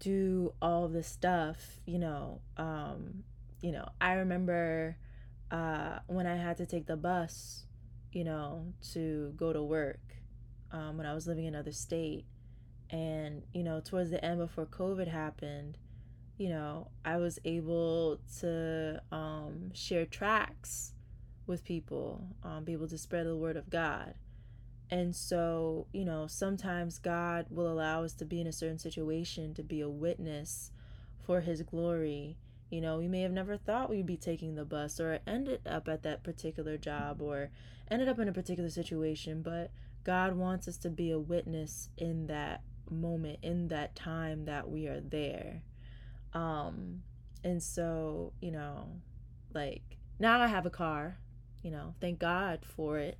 do 0.00 0.54
all 0.62 0.88
this 0.88 1.08
stuff, 1.08 1.78
you 1.84 1.98
know. 1.98 2.40
Um 2.56 3.24
you 3.60 3.70
know, 3.70 3.86
I 4.00 4.14
remember 4.14 4.96
uh 5.50 5.98
when 6.06 6.26
I 6.26 6.36
had 6.36 6.56
to 6.56 6.64
take 6.64 6.86
the 6.86 6.96
bus 6.96 7.66
you 8.14 8.24
know, 8.24 8.72
to 8.92 9.34
go 9.36 9.52
to 9.52 9.62
work 9.62 10.00
um, 10.70 10.96
when 10.96 11.04
I 11.04 11.12
was 11.12 11.26
living 11.26 11.44
in 11.44 11.54
another 11.54 11.72
state. 11.72 12.24
And, 12.90 13.42
you 13.52 13.64
know, 13.64 13.80
towards 13.80 14.10
the 14.10 14.24
end 14.24 14.38
before 14.38 14.66
COVID 14.66 15.08
happened, 15.08 15.76
you 16.38 16.48
know, 16.48 16.88
I 17.04 17.16
was 17.16 17.38
able 17.44 18.20
to 18.40 19.02
um, 19.10 19.72
share 19.74 20.06
tracks 20.06 20.92
with 21.46 21.64
people, 21.64 22.28
um, 22.44 22.64
be 22.64 22.72
able 22.72 22.88
to 22.88 22.98
spread 22.98 23.26
the 23.26 23.36
word 23.36 23.56
of 23.56 23.68
God. 23.68 24.14
And 24.90 25.14
so, 25.14 25.88
you 25.92 26.04
know, 26.04 26.26
sometimes 26.28 26.98
God 26.98 27.46
will 27.50 27.70
allow 27.70 28.04
us 28.04 28.12
to 28.14 28.24
be 28.24 28.40
in 28.40 28.46
a 28.46 28.52
certain 28.52 28.78
situation 28.78 29.54
to 29.54 29.62
be 29.62 29.80
a 29.80 29.88
witness 29.88 30.70
for 31.18 31.40
his 31.40 31.62
glory 31.62 32.36
you 32.74 32.80
know, 32.80 32.98
we 32.98 33.06
may 33.06 33.20
have 33.20 33.30
never 33.30 33.56
thought 33.56 33.88
we'd 33.88 34.04
be 34.04 34.16
taking 34.16 34.56
the 34.56 34.64
bus 34.64 34.98
or 34.98 35.20
ended 35.28 35.60
up 35.64 35.86
at 35.86 36.02
that 36.02 36.24
particular 36.24 36.76
job 36.76 37.22
or 37.22 37.50
ended 37.88 38.08
up 38.08 38.18
in 38.18 38.26
a 38.26 38.32
particular 38.32 38.68
situation, 38.68 39.42
but 39.42 39.70
God 40.02 40.34
wants 40.34 40.66
us 40.66 40.76
to 40.78 40.90
be 40.90 41.12
a 41.12 41.18
witness 41.20 41.88
in 41.96 42.26
that 42.26 42.62
moment, 42.90 43.38
in 43.42 43.68
that 43.68 43.94
time 43.94 44.46
that 44.46 44.68
we 44.68 44.88
are 44.88 44.98
there. 44.98 45.62
Um, 46.32 47.04
and 47.44 47.62
so, 47.62 48.32
you 48.40 48.50
know, 48.50 48.88
like 49.54 49.82
now 50.18 50.40
I 50.40 50.48
have 50.48 50.66
a 50.66 50.70
car, 50.70 51.16
you 51.62 51.70
know, 51.70 51.94
thank 52.00 52.18
God 52.18 52.64
for 52.64 52.98
it, 52.98 53.18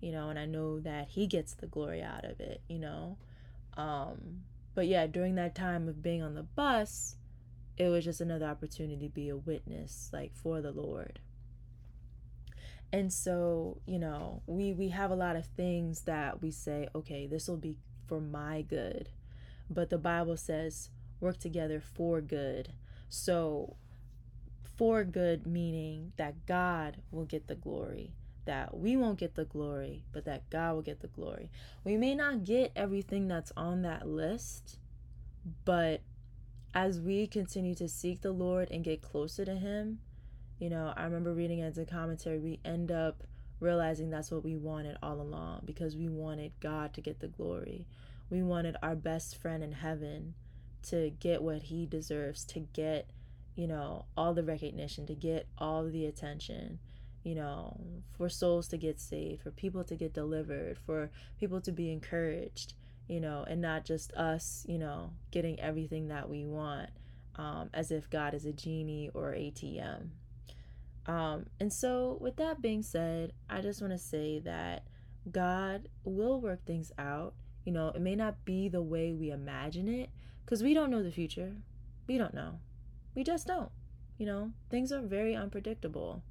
you 0.00 0.12
know, 0.12 0.28
and 0.28 0.38
I 0.38 0.46
know 0.46 0.78
that 0.78 1.08
He 1.08 1.26
gets 1.26 1.54
the 1.54 1.66
glory 1.66 2.02
out 2.02 2.24
of 2.24 2.38
it, 2.38 2.60
you 2.68 2.78
know. 2.78 3.18
Um, 3.76 4.42
but 4.76 4.86
yeah, 4.86 5.08
during 5.08 5.34
that 5.34 5.56
time 5.56 5.88
of 5.88 6.04
being 6.04 6.22
on 6.22 6.34
the 6.36 6.44
bus, 6.44 7.16
it 7.76 7.88
was 7.88 8.04
just 8.04 8.20
another 8.20 8.46
opportunity 8.46 9.06
to 9.06 9.12
be 9.12 9.28
a 9.28 9.36
witness 9.36 10.10
like 10.12 10.34
for 10.34 10.60
the 10.60 10.72
lord. 10.72 11.20
And 12.92 13.12
so 13.12 13.78
you 13.86 13.98
know 13.98 14.42
we 14.46 14.72
we 14.72 14.88
have 14.88 15.10
a 15.10 15.16
lot 15.16 15.36
of 15.36 15.46
things 15.46 16.02
that 16.02 16.42
we 16.42 16.50
say 16.50 16.88
okay 16.94 17.26
this 17.26 17.48
will 17.48 17.56
be 17.56 17.78
for 18.06 18.20
my 18.20 18.62
good. 18.62 19.08
But 19.70 19.90
the 19.90 19.98
bible 19.98 20.36
says 20.36 20.90
work 21.20 21.38
together 21.38 21.80
for 21.80 22.20
good. 22.20 22.72
So 23.08 23.76
for 24.76 25.04
good 25.04 25.46
meaning 25.46 26.12
that 26.16 26.46
god 26.46 26.96
will 27.10 27.24
get 27.24 27.46
the 27.46 27.54
glory 27.54 28.12
that 28.44 28.76
we 28.76 28.96
won't 28.96 29.18
get 29.18 29.34
the 29.34 29.44
glory 29.44 30.04
but 30.12 30.24
that 30.24 30.48
god 30.50 30.74
will 30.74 30.82
get 30.82 31.00
the 31.00 31.08
glory. 31.08 31.50
We 31.84 31.96
may 31.96 32.14
not 32.14 32.44
get 32.44 32.72
everything 32.76 33.28
that's 33.28 33.52
on 33.56 33.82
that 33.82 34.06
list 34.06 34.78
but 35.64 36.00
as 36.74 37.00
we 37.00 37.26
continue 37.26 37.74
to 37.74 37.88
seek 37.88 38.22
the 38.22 38.32
Lord 38.32 38.70
and 38.70 38.84
get 38.84 39.02
closer 39.02 39.44
to 39.44 39.54
Him, 39.54 39.98
you 40.58 40.70
know, 40.70 40.92
I 40.96 41.04
remember 41.04 41.32
reading 41.32 41.60
as 41.60 41.76
a 41.76 41.84
commentary, 41.84 42.38
we 42.38 42.60
end 42.64 42.90
up 42.90 43.24
realizing 43.60 44.10
that's 44.10 44.30
what 44.30 44.44
we 44.44 44.56
wanted 44.56 44.96
all 45.02 45.20
along 45.20 45.62
because 45.64 45.96
we 45.96 46.08
wanted 46.08 46.52
God 46.60 46.92
to 46.94 47.00
get 47.00 47.20
the 47.20 47.28
glory. 47.28 47.86
We 48.30 48.42
wanted 48.42 48.76
our 48.82 48.94
best 48.94 49.36
friend 49.36 49.62
in 49.62 49.72
heaven 49.72 50.34
to 50.84 51.10
get 51.20 51.42
what 51.42 51.62
he 51.62 51.86
deserves, 51.86 52.44
to 52.46 52.60
get, 52.60 53.10
you 53.54 53.66
know, 53.66 54.06
all 54.16 54.34
the 54.34 54.42
recognition, 54.42 55.06
to 55.06 55.14
get 55.14 55.46
all 55.58 55.84
the 55.84 56.06
attention, 56.06 56.78
you 57.22 57.34
know, 57.34 57.78
for 58.16 58.28
souls 58.28 58.68
to 58.68 58.76
get 58.76 59.00
saved, 59.00 59.42
for 59.42 59.50
people 59.50 59.84
to 59.84 59.94
get 59.94 60.12
delivered, 60.12 60.78
for 60.78 61.10
people 61.38 61.60
to 61.60 61.70
be 61.70 61.92
encouraged 61.92 62.74
you 63.08 63.20
know, 63.20 63.44
and 63.48 63.60
not 63.60 63.84
just 63.84 64.12
us, 64.14 64.64
you 64.68 64.78
know, 64.78 65.10
getting 65.30 65.58
everything 65.60 66.08
that 66.08 66.28
we 66.28 66.44
want 66.44 66.90
um, 67.36 67.70
as 67.72 67.90
if 67.90 68.10
God 68.10 68.34
is 68.34 68.44
a 68.44 68.52
genie 68.52 69.10
or 69.14 69.32
ATM. 69.32 70.08
Um, 71.06 71.46
and 71.58 71.72
so, 71.72 72.18
with 72.20 72.36
that 72.36 72.62
being 72.62 72.82
said, 72.82 73.32
I 73.50 73.60
just 73.60 73.80
want 73.80 73.92
to 73.92 73.98
say 73.98 74.38
that 74.40 74.84
God 75.30 75.88
will 76.04 76.40
work 76.40 76.64
things 76.64 76.92
out. 76.98 77.34
You 77.64 77.72
know, 77.72 77.88
it 77.88 78.00
may 78.00 78.14
not 78.14 78.44
be 78.44 78.68
the 78.68 78.82
way 78.82 79.12
we 79.12 79.30
imagine 79.30 79.88
it 79.88 80.10
because 80.44 80.62
we 80.62 80.74
don't 80.74 80.90
know 80.90 81.02
the 81.02 81.10
future. 81.10 81.52
We 82.06 82.18
don't 82.18 82.34
know. 82.34 82.58
We 83.14 83.24
just 83.24 83.46
don't. 83.46 83.70
You 84.18 84.26
know, 84.26 84.52
things 84.70 84.92
are 84.92 85.00
very 85.00 85.34
unpredictable. 85.34 86.22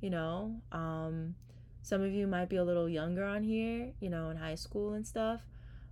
You 0.00 0.10
know, 0.10 0.60
um, 0.70 1.34
some 1.82 2.02
of 2.02 2.12
you 2.12 2.26
might 2.26 2.48
be 2.48 2.56
a 2.56 2.64
little 2.64 2.88
younger 2.88 3.24
on 3.24 3.42
here, 3.42 3.92
you 4.00 4.10
know, 4.10 4.30
in 4.30 4.36
high 4.36 4.54
school 4.54 4.92
and 4.92 5.06
stuff. 5.06 5.40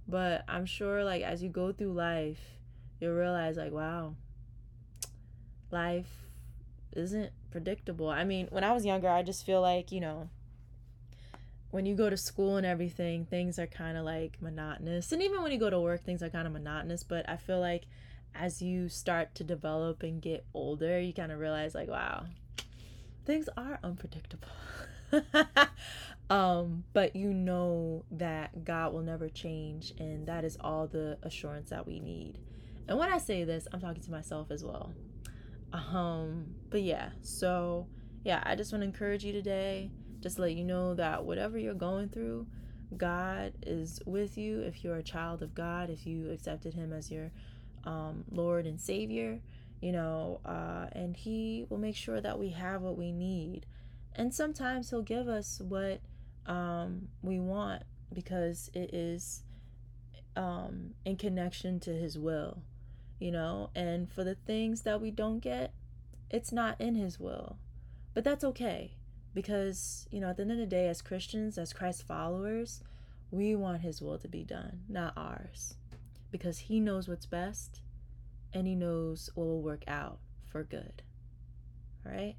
But 0.06 0.44
I'm 0.48 0.66
sure, 0.66 1.04
like, 1.04 1.22
as 1.22 1.42
you 1.42 1.48
go 1.48 1.72
through 1.72 1.92
life, 1.92 2.40
you'll 3.00 3.14
realize, 3.14 3.56
like, 3.56 3.72
wow, 3.72 4.14
life 5.70 6.26
isn't 6.92 7.32
predictable. 7.50 8.08
I 8.08 8.24
mean, 8.24 8.48
when 8.50 8.64
I 8.64 8.72
was 8.72 8.84
younger, 8.84 9.08
I 9.08 9.22
just 9.22 9.46
feel 9.46 9.60
like, 9.60 9.92
you 9.92 10.00
know, 10.00 10.28
when 11.70 11.86
you 11.86 11.94
go 11.94 12.10
to 12.10 12.16
school 12.16 12.58
and 12.58 12.66
everything, 12.66 13.24
things 13.24 13.58
are 13.58 13.66
kind 13.66 13.96
of 13.96 14.04
like 14.04 14.36
monotonous. 14.40 15.10
And 15.10 15.22
even 15.22 15.42
when 15.42 15.52
you 15.52 15.58
go 15.58 15.70
to 15.70 15.80
work, 15.80 16.02
things 16.04 16.22
are 16.22 16.28
kind 16.28 16.46
of 16.46 16.52
monotonous. 16.52 17.02
But 17.02 17.28
I 17.28 17.36
feel 17.36 17.60
like 17.60 17.84
as 18.34 18.60
you 18.60 18.88
start 18.88 19.34
to 19.36 19.44
develop 19.44 20.02
and 20.02 20.20
get 20.20 20.44
older, 20.52 21.00
you 21.00 21.14
kind 21.14 21.32
of 21.32 21.38
realize, 21.38 21.74
like, 21.74 21.88
wow, 21.88 22.26
things 23.24 23.48
are 23.56 23.78
unpredictable. 23.82 24.48
um, 26.30 26.84
but 26.92 27.14
you 27.16 27.32
know 27.32 28.04
that 28.12 28.64
God 28.64 28.92
will 28.92 29.02
never 29.02 29.28
change, 29.28 29.92
and 29.98 30.26
that 30.26 30.44
is 30.44 30.56
all 30.60 30.86
the 30.86 31.18
assurance 31.22 31.70
that 31.70 31.86
we 31.86 32.00
need. 32.00 32.38
And 32.88 32.98
when 32.98 33.12
I 33.12 33.18
say 33.18 33.44
this, 33.44 33.68
I'm 33.72 33.80
talking 33.80 34.02
to 34.02 34.10
myself 34.10 34.50
as 34.50 34.64
well. 34.64 34.92
Um, 35.72 36.54
but 36.70 36.82
yeah, 36.82 37.10
so 37.22 37.86
yeah, 38.24 38.42
I 38.44 38.56
just 38.56 38.72
want 38.72 38.82
to 38.82 38.86
encourage 38.86 39.24
you 39.24 39.32
today, 39.32 39.90
just 40.20 40.36
to 40.36 40.42
let 40.42 40.54
you 40.54 40.64
know 40.64 40.94
that 40.94 41.24
whatever 41.24 41.58
you're 41.58 41.74
going 41.74 42.08
through, 42.08 42.46
God 42.96 43.52
is 43.62 44.00
with 44.06 44.36
you. 44.36 44.60
If 44.60 44.84
you're 44.84 44.96
a 44.96 45.02
child 45.02 45.42
of 45.42 45.54
God, 45.54 45.90
if 45.90 46.06
you 46.06 46.30
accepted 46.30 46.74
Him 46.74 46.92
as 46.92 47.10
your 47.10 47.30
um, 47.84 48.24
Lord 48.30 48.66
and 48.66 48.80
Savior, 48.80 49.40
you 49.80 49.92
know, 49.92 50.40
uh, 50.44 50.86
and 50.92 51.16
He 51.16 51.66
will 51.68 51.78
make 51.78 51.96
sure 51.96 52.20
that 52.20 52.38
we 52.38 52.50
have 52.50 52.82
what 52.82 52.96
we 52.96 53.12
need 53.12 53.66
and 54.16 54.32
sometimes 54.34 54.90
he'll 54.90 55.02
give 55.02 55.28
us 55.28 55.60
what 55.66 56.00
um, 56.46 57.08
we 57.22 57.38
want 57.38 57.82
because 58.12 58.70
it 58.74 58.94
is 58.94 59.42
um, 60.36 60.94
in 61.04 61.16
connection 61.16 61.80
to 61.80 61.90
his 61.90 62.18
will 62.18 62.62
you 63.22 63.30
know? 63.30 63.70
And 63.76 64.10
for 64.10 64.24
the 64.24 64.34
things 64.34 64.82
that 64.82 65.00
we 65.00 65.12
don't 65.12 65.38
get 65.38 65.72
it's 66.28 66.50
not 66.50 66.80
in 66.80 66.94
his 66.94 67.20
will. 67.20 67.58
But 68.14 68.24
that's 68.24 68.42
okay 68.42 68.96
because 69.32 70.08
you 70.10 70.20
know 70.20 70.30
at 70.30 70.36
the 70.36 70.42
end 70.42 70.50
of 70.52 70.58
the 70.58 70.66
day 70.66 70.88
as 70.88 71.00
christians 71.00 71.56
as 71.56 71.72
christ 71.72 72.06
followers 72.06 72.82
we 73.30 73.54
want 73.54 73.80
his 73.80 74.02
will 74.02 74.18
to 74.18 74.28
be 74.28 74.42
done 74.42 74.80
not 74.88 75.12
ours. 75.16 75.76
Because 76.32 76.58
he 76.58 76.80
knows 76.80 77.08
what's 77.08 77.26
best 77.26 77.80
and 78.52 78.66
he 78.66 78.74
knows 78.74 79.30
what 79.34 79.46
will 79.46 79.62
work 79.62 79.84
out 79.86 80.18
for 80.44 80.64
good. 80.64 81.02
All 82.04 82.12
right 82.12 82.34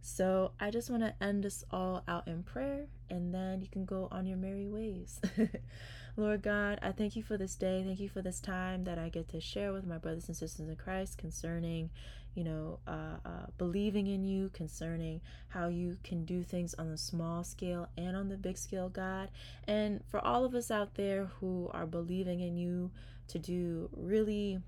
So 0.00 0.52
I 0.60 0.70
just 0.70 0.90
want 0.90 1.02
to 1.02 1.14
end 1.22 1.44
us 1.44 1.64
all 1.70 2.02
out 2.08 2.28
in 2.28 2.42
prayer 2.42 2.86
and 3.10 3.34
then 3.34 3.60
you 3.60 3.68
can 3.68 3.84
go 3.84 4.08
on 4.10 4.26
your 4.26 4.36
merry 4.36 4.66
ways. 4.68 5.20
Lord 6.16 6.42
God, 6.42 6.80
I 6.82 6.92
thank 6.92 7.14
you 7.14 7.22
for 7.22 7.36
this 7.36 7.54
day. 7.54 7.84
Thank 7.86 8.00
you 8.00 8.08
for 8.08 8.22
this 8.22 8.40
time 8.40 8.84
that 8.84 8.98
I 8.98 9.08
get 9.08 9.28
to 9.30 9.40
share 9.40 9.72
with 9.72 9.86
my 9.86 9.98
brothers 9.98 10.26
and 10.26 10.36
sisters 10.36 10.68
in 10.68 10.74
Christ 10.76 11.16
concerning, 11.16 11.90
you 12.34 12.42
know, 12.42 12.80
uh, 12.88 13.18
uh, 13.24 13.46
believing 13.56 14.08
in 14.08 14.24
you, 14.24 14.50
concerning 14.52 15.20
how 15.48 15.68
you 15.68 15.96
can 16.02 16.24
do 16.24 16.42
things 16.42 16.74
on 16.74 16.90
the 16.90 16.98
small 16.98 17.44
scale 17.44 17.88
and 17.96 18.16
on 18.16 18.28
the 18.28 18.36
big 18.36 18.58
scale, 18.58 18.88
God. 18.88 19.30
And 19.68 20.02
for 20.08 20.18
all 20.18 20.44
of 20.44 20.54
us 20.54 20.72
out 20.72 20.94
there 20.96 21.26
who 21.38 21.70
are 21.72 21.86
believing 21.86 22.40
in 22.40 22.56
you 22.56 22.90
to 23.28 23.38
do 23.38 23.88
really 23.92 24.60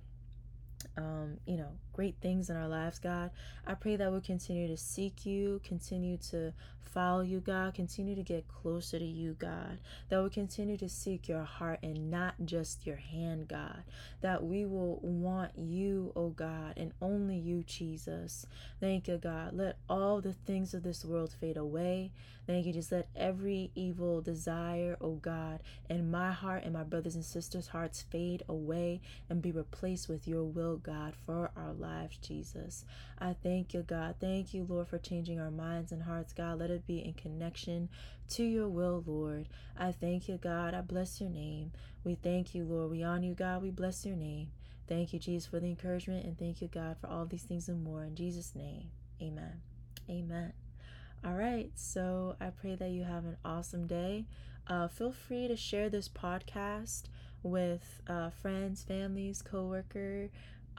um, 0.97 1.39
you 1.47 1.57
know, 1.57 1.73
great 1.93 2.17
things 2.21 2.51
in 2.51 2.57
our 2.57 2.69
lives, 2.69 2.99
God. 2.99 3.31
I 3.67 3.75
pray 3.75 3.97
that 3.97 4.11
we'll 4.11 4.21
continue 4.21 4.69
to 4.69 4.77
seek 4.77 5.27
you, 5.27 5.61
continue 5.65 6.17
to 6.31 6.53
follow 6.93 7.21
you, 7.21 7.41
God, 7.41 7.75
continue 7.75 8.15
to 8.17 8.23
get 8.23 8.49
closer 8.49 8.99
to 8.99 9.05
you, 9.05 9.35
God. 9.35 9.79
That 10.09 10.21
we'll 10.21 10.31
continue 10.31 10.77
to 10.79 10.89
seek 10.89 11.29
your 11.29 11.45
heart 11.45 11.79
and 11.83 12.11
not 12.11 12.35
just 12.45 12.87
your 12.87 12.97
hand, 12.97 13.49
God. 13.49 13.83
That 14.21 14.45
we 14.45 14.65
will 14.67 14.99
want 15.03 15.53
you, 15.57 16.13
oh 16.17 16.31
God, 16.31 16.75
and 16.77 16.93
only 17.01 17.37
you, 17.37 17.63
Jesus. 17.63 18.47
Thank 18.81 19.09
you, 19.09 19.19
God. 19.19 19.53
Let 19.55 19.77
all 19.89 20.21
the 20.21 20.33
things 20.33 20.75
of 20.75 20.83
this 20.83 21.05
world 21.05 21.33
fade 21.41 21.57
away. 21.57 22.13
Thank 22.47 22.67
you. 22.67 22.73
Just 22.73 22.91
let 22.91 23.09
every 23.15 23.71
evil 23.75 24.21
desire, 24.21 24.97
oh 25.01 25.15
God, 25.15 25.61
in 25.89 26.11
my 26.11 26.33
heart 26.33 26.65
and 26.65 26.73
my 26.73 26.83
brothers 26.83 27.15
and 27.15 27.25
sisters' 27.25 27.69
hearts 27.69 28.03
fade 28.03 28.43
away 28.49 29.01
and 29.29 29.41
be 29.41 29.53
replaced 29.53 30.09
with 30.09 30.27
your 30.27 30.43
will, 30.43 30.77
God, 30.77 31.15
for 31.27 31.53
our 31.57 31.73
lives, 31.81 32.19
Jesus. 32.19 32.85
I 33.19 33.35
thank 33.43 33.75
you, 33.75 33.83
God. 33.83 34.17
Thank 34.21 34.55
you, 34.55 34.65
Lord, 34.69 34.89
for 34.89 34.99
changing 34.99 35.41
our 35.41 35.51
minds 35.51 35.93
and 35.93 36.03
hearts, 36.03 36.33
God. 36.33 36.59
Let 36.59 36.71
it 36.71 36.87
be 36.87 36.99
in 36.99 37.15
connection 37.15 37.89
to 38.31 38.45
your 38.45 38.69
will, 38.69 39.03
Lord. 39.07 39.49
I 39.79 39.93
thank 39.93 40.29
you, 40.29 40.37
God. 40.37 40.75
I 40.75 40.83
bless 40.83 41.21
your 41.21 41.31
name. 41.31 41.73
We 42.05 42.15
thank 42.15 42.55
you, 42.55 42.65
Lord. 42.65 42.91
We 42.91 43.03
honor 43.03 43.25
you, 43.27 43.35
God. 43.35 43.63
We 43.63 43.71
bless 43.71 44.07
your 44.07 44.17
name. 44.17 44.49
Thank 44.91 45.13
you, 45.13 45.19
Jesus, 45.19 45.49
for 45.49 45.61
the 45.61 45.69
encouragement, 45.69 46.27
and 46.27 46.37
thank 46.37 46.61
you, 46.61 46.67
God, 46.67 46.97
for 47.01 47.07
all 47.07 47.25
these 47.25 47.45
things 47.45 47.69
and 47.69 47.85
more. 47.85 48.03
In 48.03 48.17
Jesus' 48.17 48.57
name, 48.57 48.91
amen. 49.23 49.61
Amen. 50.09 50.53
All 51.25 51.35
right, 51.35 51.71
so 51.77 52.35
I 52.41 52.51
pray 52.51 52.75
that 52.75 52.91
you 52.91 53.05
have 53.05 53.25
an 53.25 53.37
awesome 53.45 53.87
day. 53.87 54.25
Uh, 54.67 54.89
feel 54.89 55.13
free 55.13 55.47
to 55.47 55.55
share 55.55 55.89
this 55.89 56.09
podcast 56.09 57.05
with 57.45 58.03
uh, 58.09 58.31
friends, 58.31 58.83
families, 58.83 59.43
coworker, 59.43 60.29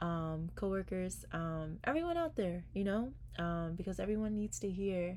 um, 0.02 0.50
coworkers, 0.54 1.24
um, 1.32 1.78
everyone 1.84 2.18
out 2.18 2.36
there. 2.36 2.64
You 2.74 2.84
know, 2.84 3.12
um, 3.38 3.74
because 3.76 3.98
everyone 3.98 4.34
needs 4.34 4.58
to 4.58 4.70
hear 4.70 5.16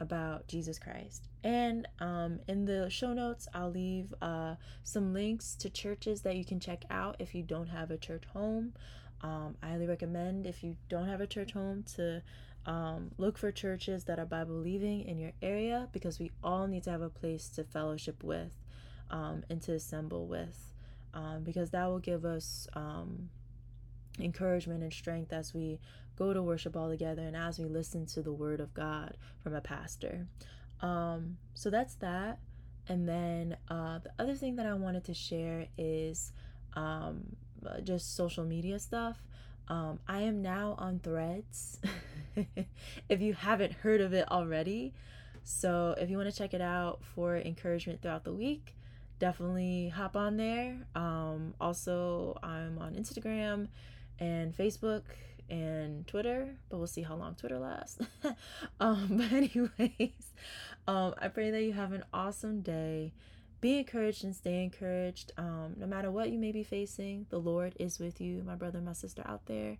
about 0.00 0.46
Jesus 0.46 0.78
Christ. 0.78 1.28
And 1.42 1.88
um, 2.00 2.38
in 2.46 2.64
the 2.64 2.88
show 2.88 3.12
notes, 3.12 3.48
I'll 3.54 3.70
leave 3.70 4.14
uh, 4.22 4.54
some 4.84 5.12
links 5.12 5.56
to 5.56 5.70
churches 5.70 6.22
that 6.22 6.36
you 6.36 6.44
can 6.44 6.60
check 6.60 6.84
out 6.90 7.16
if 7.18 7.34
you 7.34 7.42
don't 7.42 7.66
have 7.66 7.90
a 7.90 7.96
church 7.96 8.24
home. 8.32 8.74
Um, 9.22 9.56
I 9.62 9.70
highly 9.70 9.88
recommend 9.88 10.46
if 10.46 10.62
you 10.62 10.76
don't 10.88 11.08
have 11.08 11.20
a 11.20 11.26
church 11.26 11.52
home 11.52 11.84
to 11.96 12.22
um, 12.66 13.10
look 13.18 13.38
for 13.38 13.50
churches 13.50 14.04
that 14.04 14.18
are 14.18 14.26
Bible 14.26 14.54
believing 14.54 15.00
in 15.02 15.18
your 15.18 15.32
area 15.42 15.88
because 15.92 16.18
we 16.18 16.30
all 16.44 16.66
need 16.66 16.84
to 16.84 16.90
have 16.90 17.02
a 17.02 17.08
place 17.08 17.48
to 17.50 17.64
fellowship 17.64 18.22
with 18.22 18.52
um, 19.10 19.42
and 19.50 19.60
to 19.62 19.72
assemble 19.72 20.26
with 20.26 20.72
um, 21.14 21.42
because 21.42 21.70
that 21.70 21.86
will 21.86 21.98
give 21.98 22.24
us 22.24 22.68
um, 22.74 23.30
encouragement 24.20 24.82
and 24.82 24.92
strength 24.92 25.32
as 25.32 25.54
we 25.54 25.78
go 26.16 26.32
to 26.32 26.42
worship 26.42 26.76
all 26.76 26.88
together 26.88 27.22
and 27.22 27.36
as 27.36 27.58
we 27.58 27.64
listen 27.66 28.06
to 28.06 28.22
the 28.22 28.32
word 28.32 28.60
of 28.60 28.74
God 28.74 29.16
from 29.42 29.54
a 29.54 29.60
pastor. 29.60 30.26
Um, 30.80 31.38
so 31.54 31.70
that's 31.70 31.94
that. 31.96 32.38
And 32.88 33.08
then 33.08 33.56
uh, 33.68 33.98
the 33.98 34.10
other 34.18 34.34
thing 34.34 34.56
that 34.56 34.66
I 34.66 34.74
wanted 34.74 35.04
to 35.04 35.14
share 35.14 35.66
is 35.76 36.32
um, 36.74 37.36
just 37.84 38.16
social 38.16 38.44
media 38.44 38.78
stuff. 38.78 39.22
Um, 39.68 40.00
I 40.08 40.20
am 40.22 40.40
now 40.40 40.74
on 40.78 40.98
Threads. 40.98 41.78
if 43.08 43.20
you 43.20 43.34
haven't 43.34 43.72
heard 43.72 44.00
of 44.00 44.12
it 44.12 44.30
already. 44.30 44.94
So 45.44 45.94
if 45.98 46.10
you 46.10 46.16
want 46.16 46.30
to 46.30 46.36
check 46.36 46.54
it 46.54 46.60
out 46.60 47.00
for 47.14 47.36
encouragement 47.36 48.02
throughout 48.02 48.24
the 48.24 48.32
week, 48.32 48.74
definitely 49.18 49.88
hop 49.88 50.16
on 50.16 50.36
there. 50.36 50.78
Um, 50.94 51.54
also, 51.60 52.38
I'm 52.42 52.78
on 52.78 52.94
Instagram 52.94 53.68
and 54.18 54.56
Facebook 54.56 55.02
and 55.50 56.06
Twitter, 56.06 56.56
but 56.68 56.78
we'll 56.78 56.86
see 56.86 57.02
how 57.02 57.16
long 57.16 57.34
Twitter 57.34 57.58
lasts. 57.58 57.98
um, 58.80 59.06
but 59.10 59.32
anyways, 59.32 60.32
um, 60.86 61.14
I 61.18 61.28
pray 61.28 61.50
that 61.50 61.62
you 61.62 61.72
have 61.72 61.92
an 61.92 62.04
awesome 62.12 62.60
day. 62.60 63.12
Be 63.60 63.78
encouraged 63.78 64.24
and 64.24 64.36
stay 64.36 64.62
encouraged. 64.62 65.32
Um, 65.36 65.74
no 65.76 65.86
matter 65.86 66.10
what 66.10 66.30
you 66.30 66.38
may 66.38 66.52
be 66.52 66.62
facing, 66.62 67.26
the 67.30 67.40
Lord 67.40 67.74
is 67.80 67.98
with 67.98 68.20
you, 68.20 68.42
my 68.44 68.54
brother, 68.54 68.80
my 68.80 68.92
sister 68.92 69.22
out 69.26 69.46
there. 69.46 69.78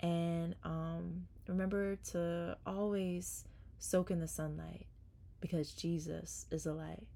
And 0.00 0.54
um, 0.64 1.26
remember 1.48 1.96
to 2.12 2.58
always 2.66 3.44
soak 3.78 4.10
in 4.10 4.20
the 4.20 4.26
sonlight 4.26 4.84
because 5.40 5.72
Jesus 5.72 6.46
is 6.50 6.64
the 6.64 6.74
light. 6.74 7.06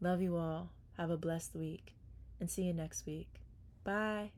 Love 0.00 0.22
you 0.22 0.36
all. 0.36 0.70
Have 0.98 1.10
a 1.10 1.16
blessed 1.16 1.54
week 1.54 1.94
and 2.38 2.50
see 2.50 2.62
you 2.62 2.72
next 2.72 3.06
week. 3.06 3.40
Bye. 3.84 4.30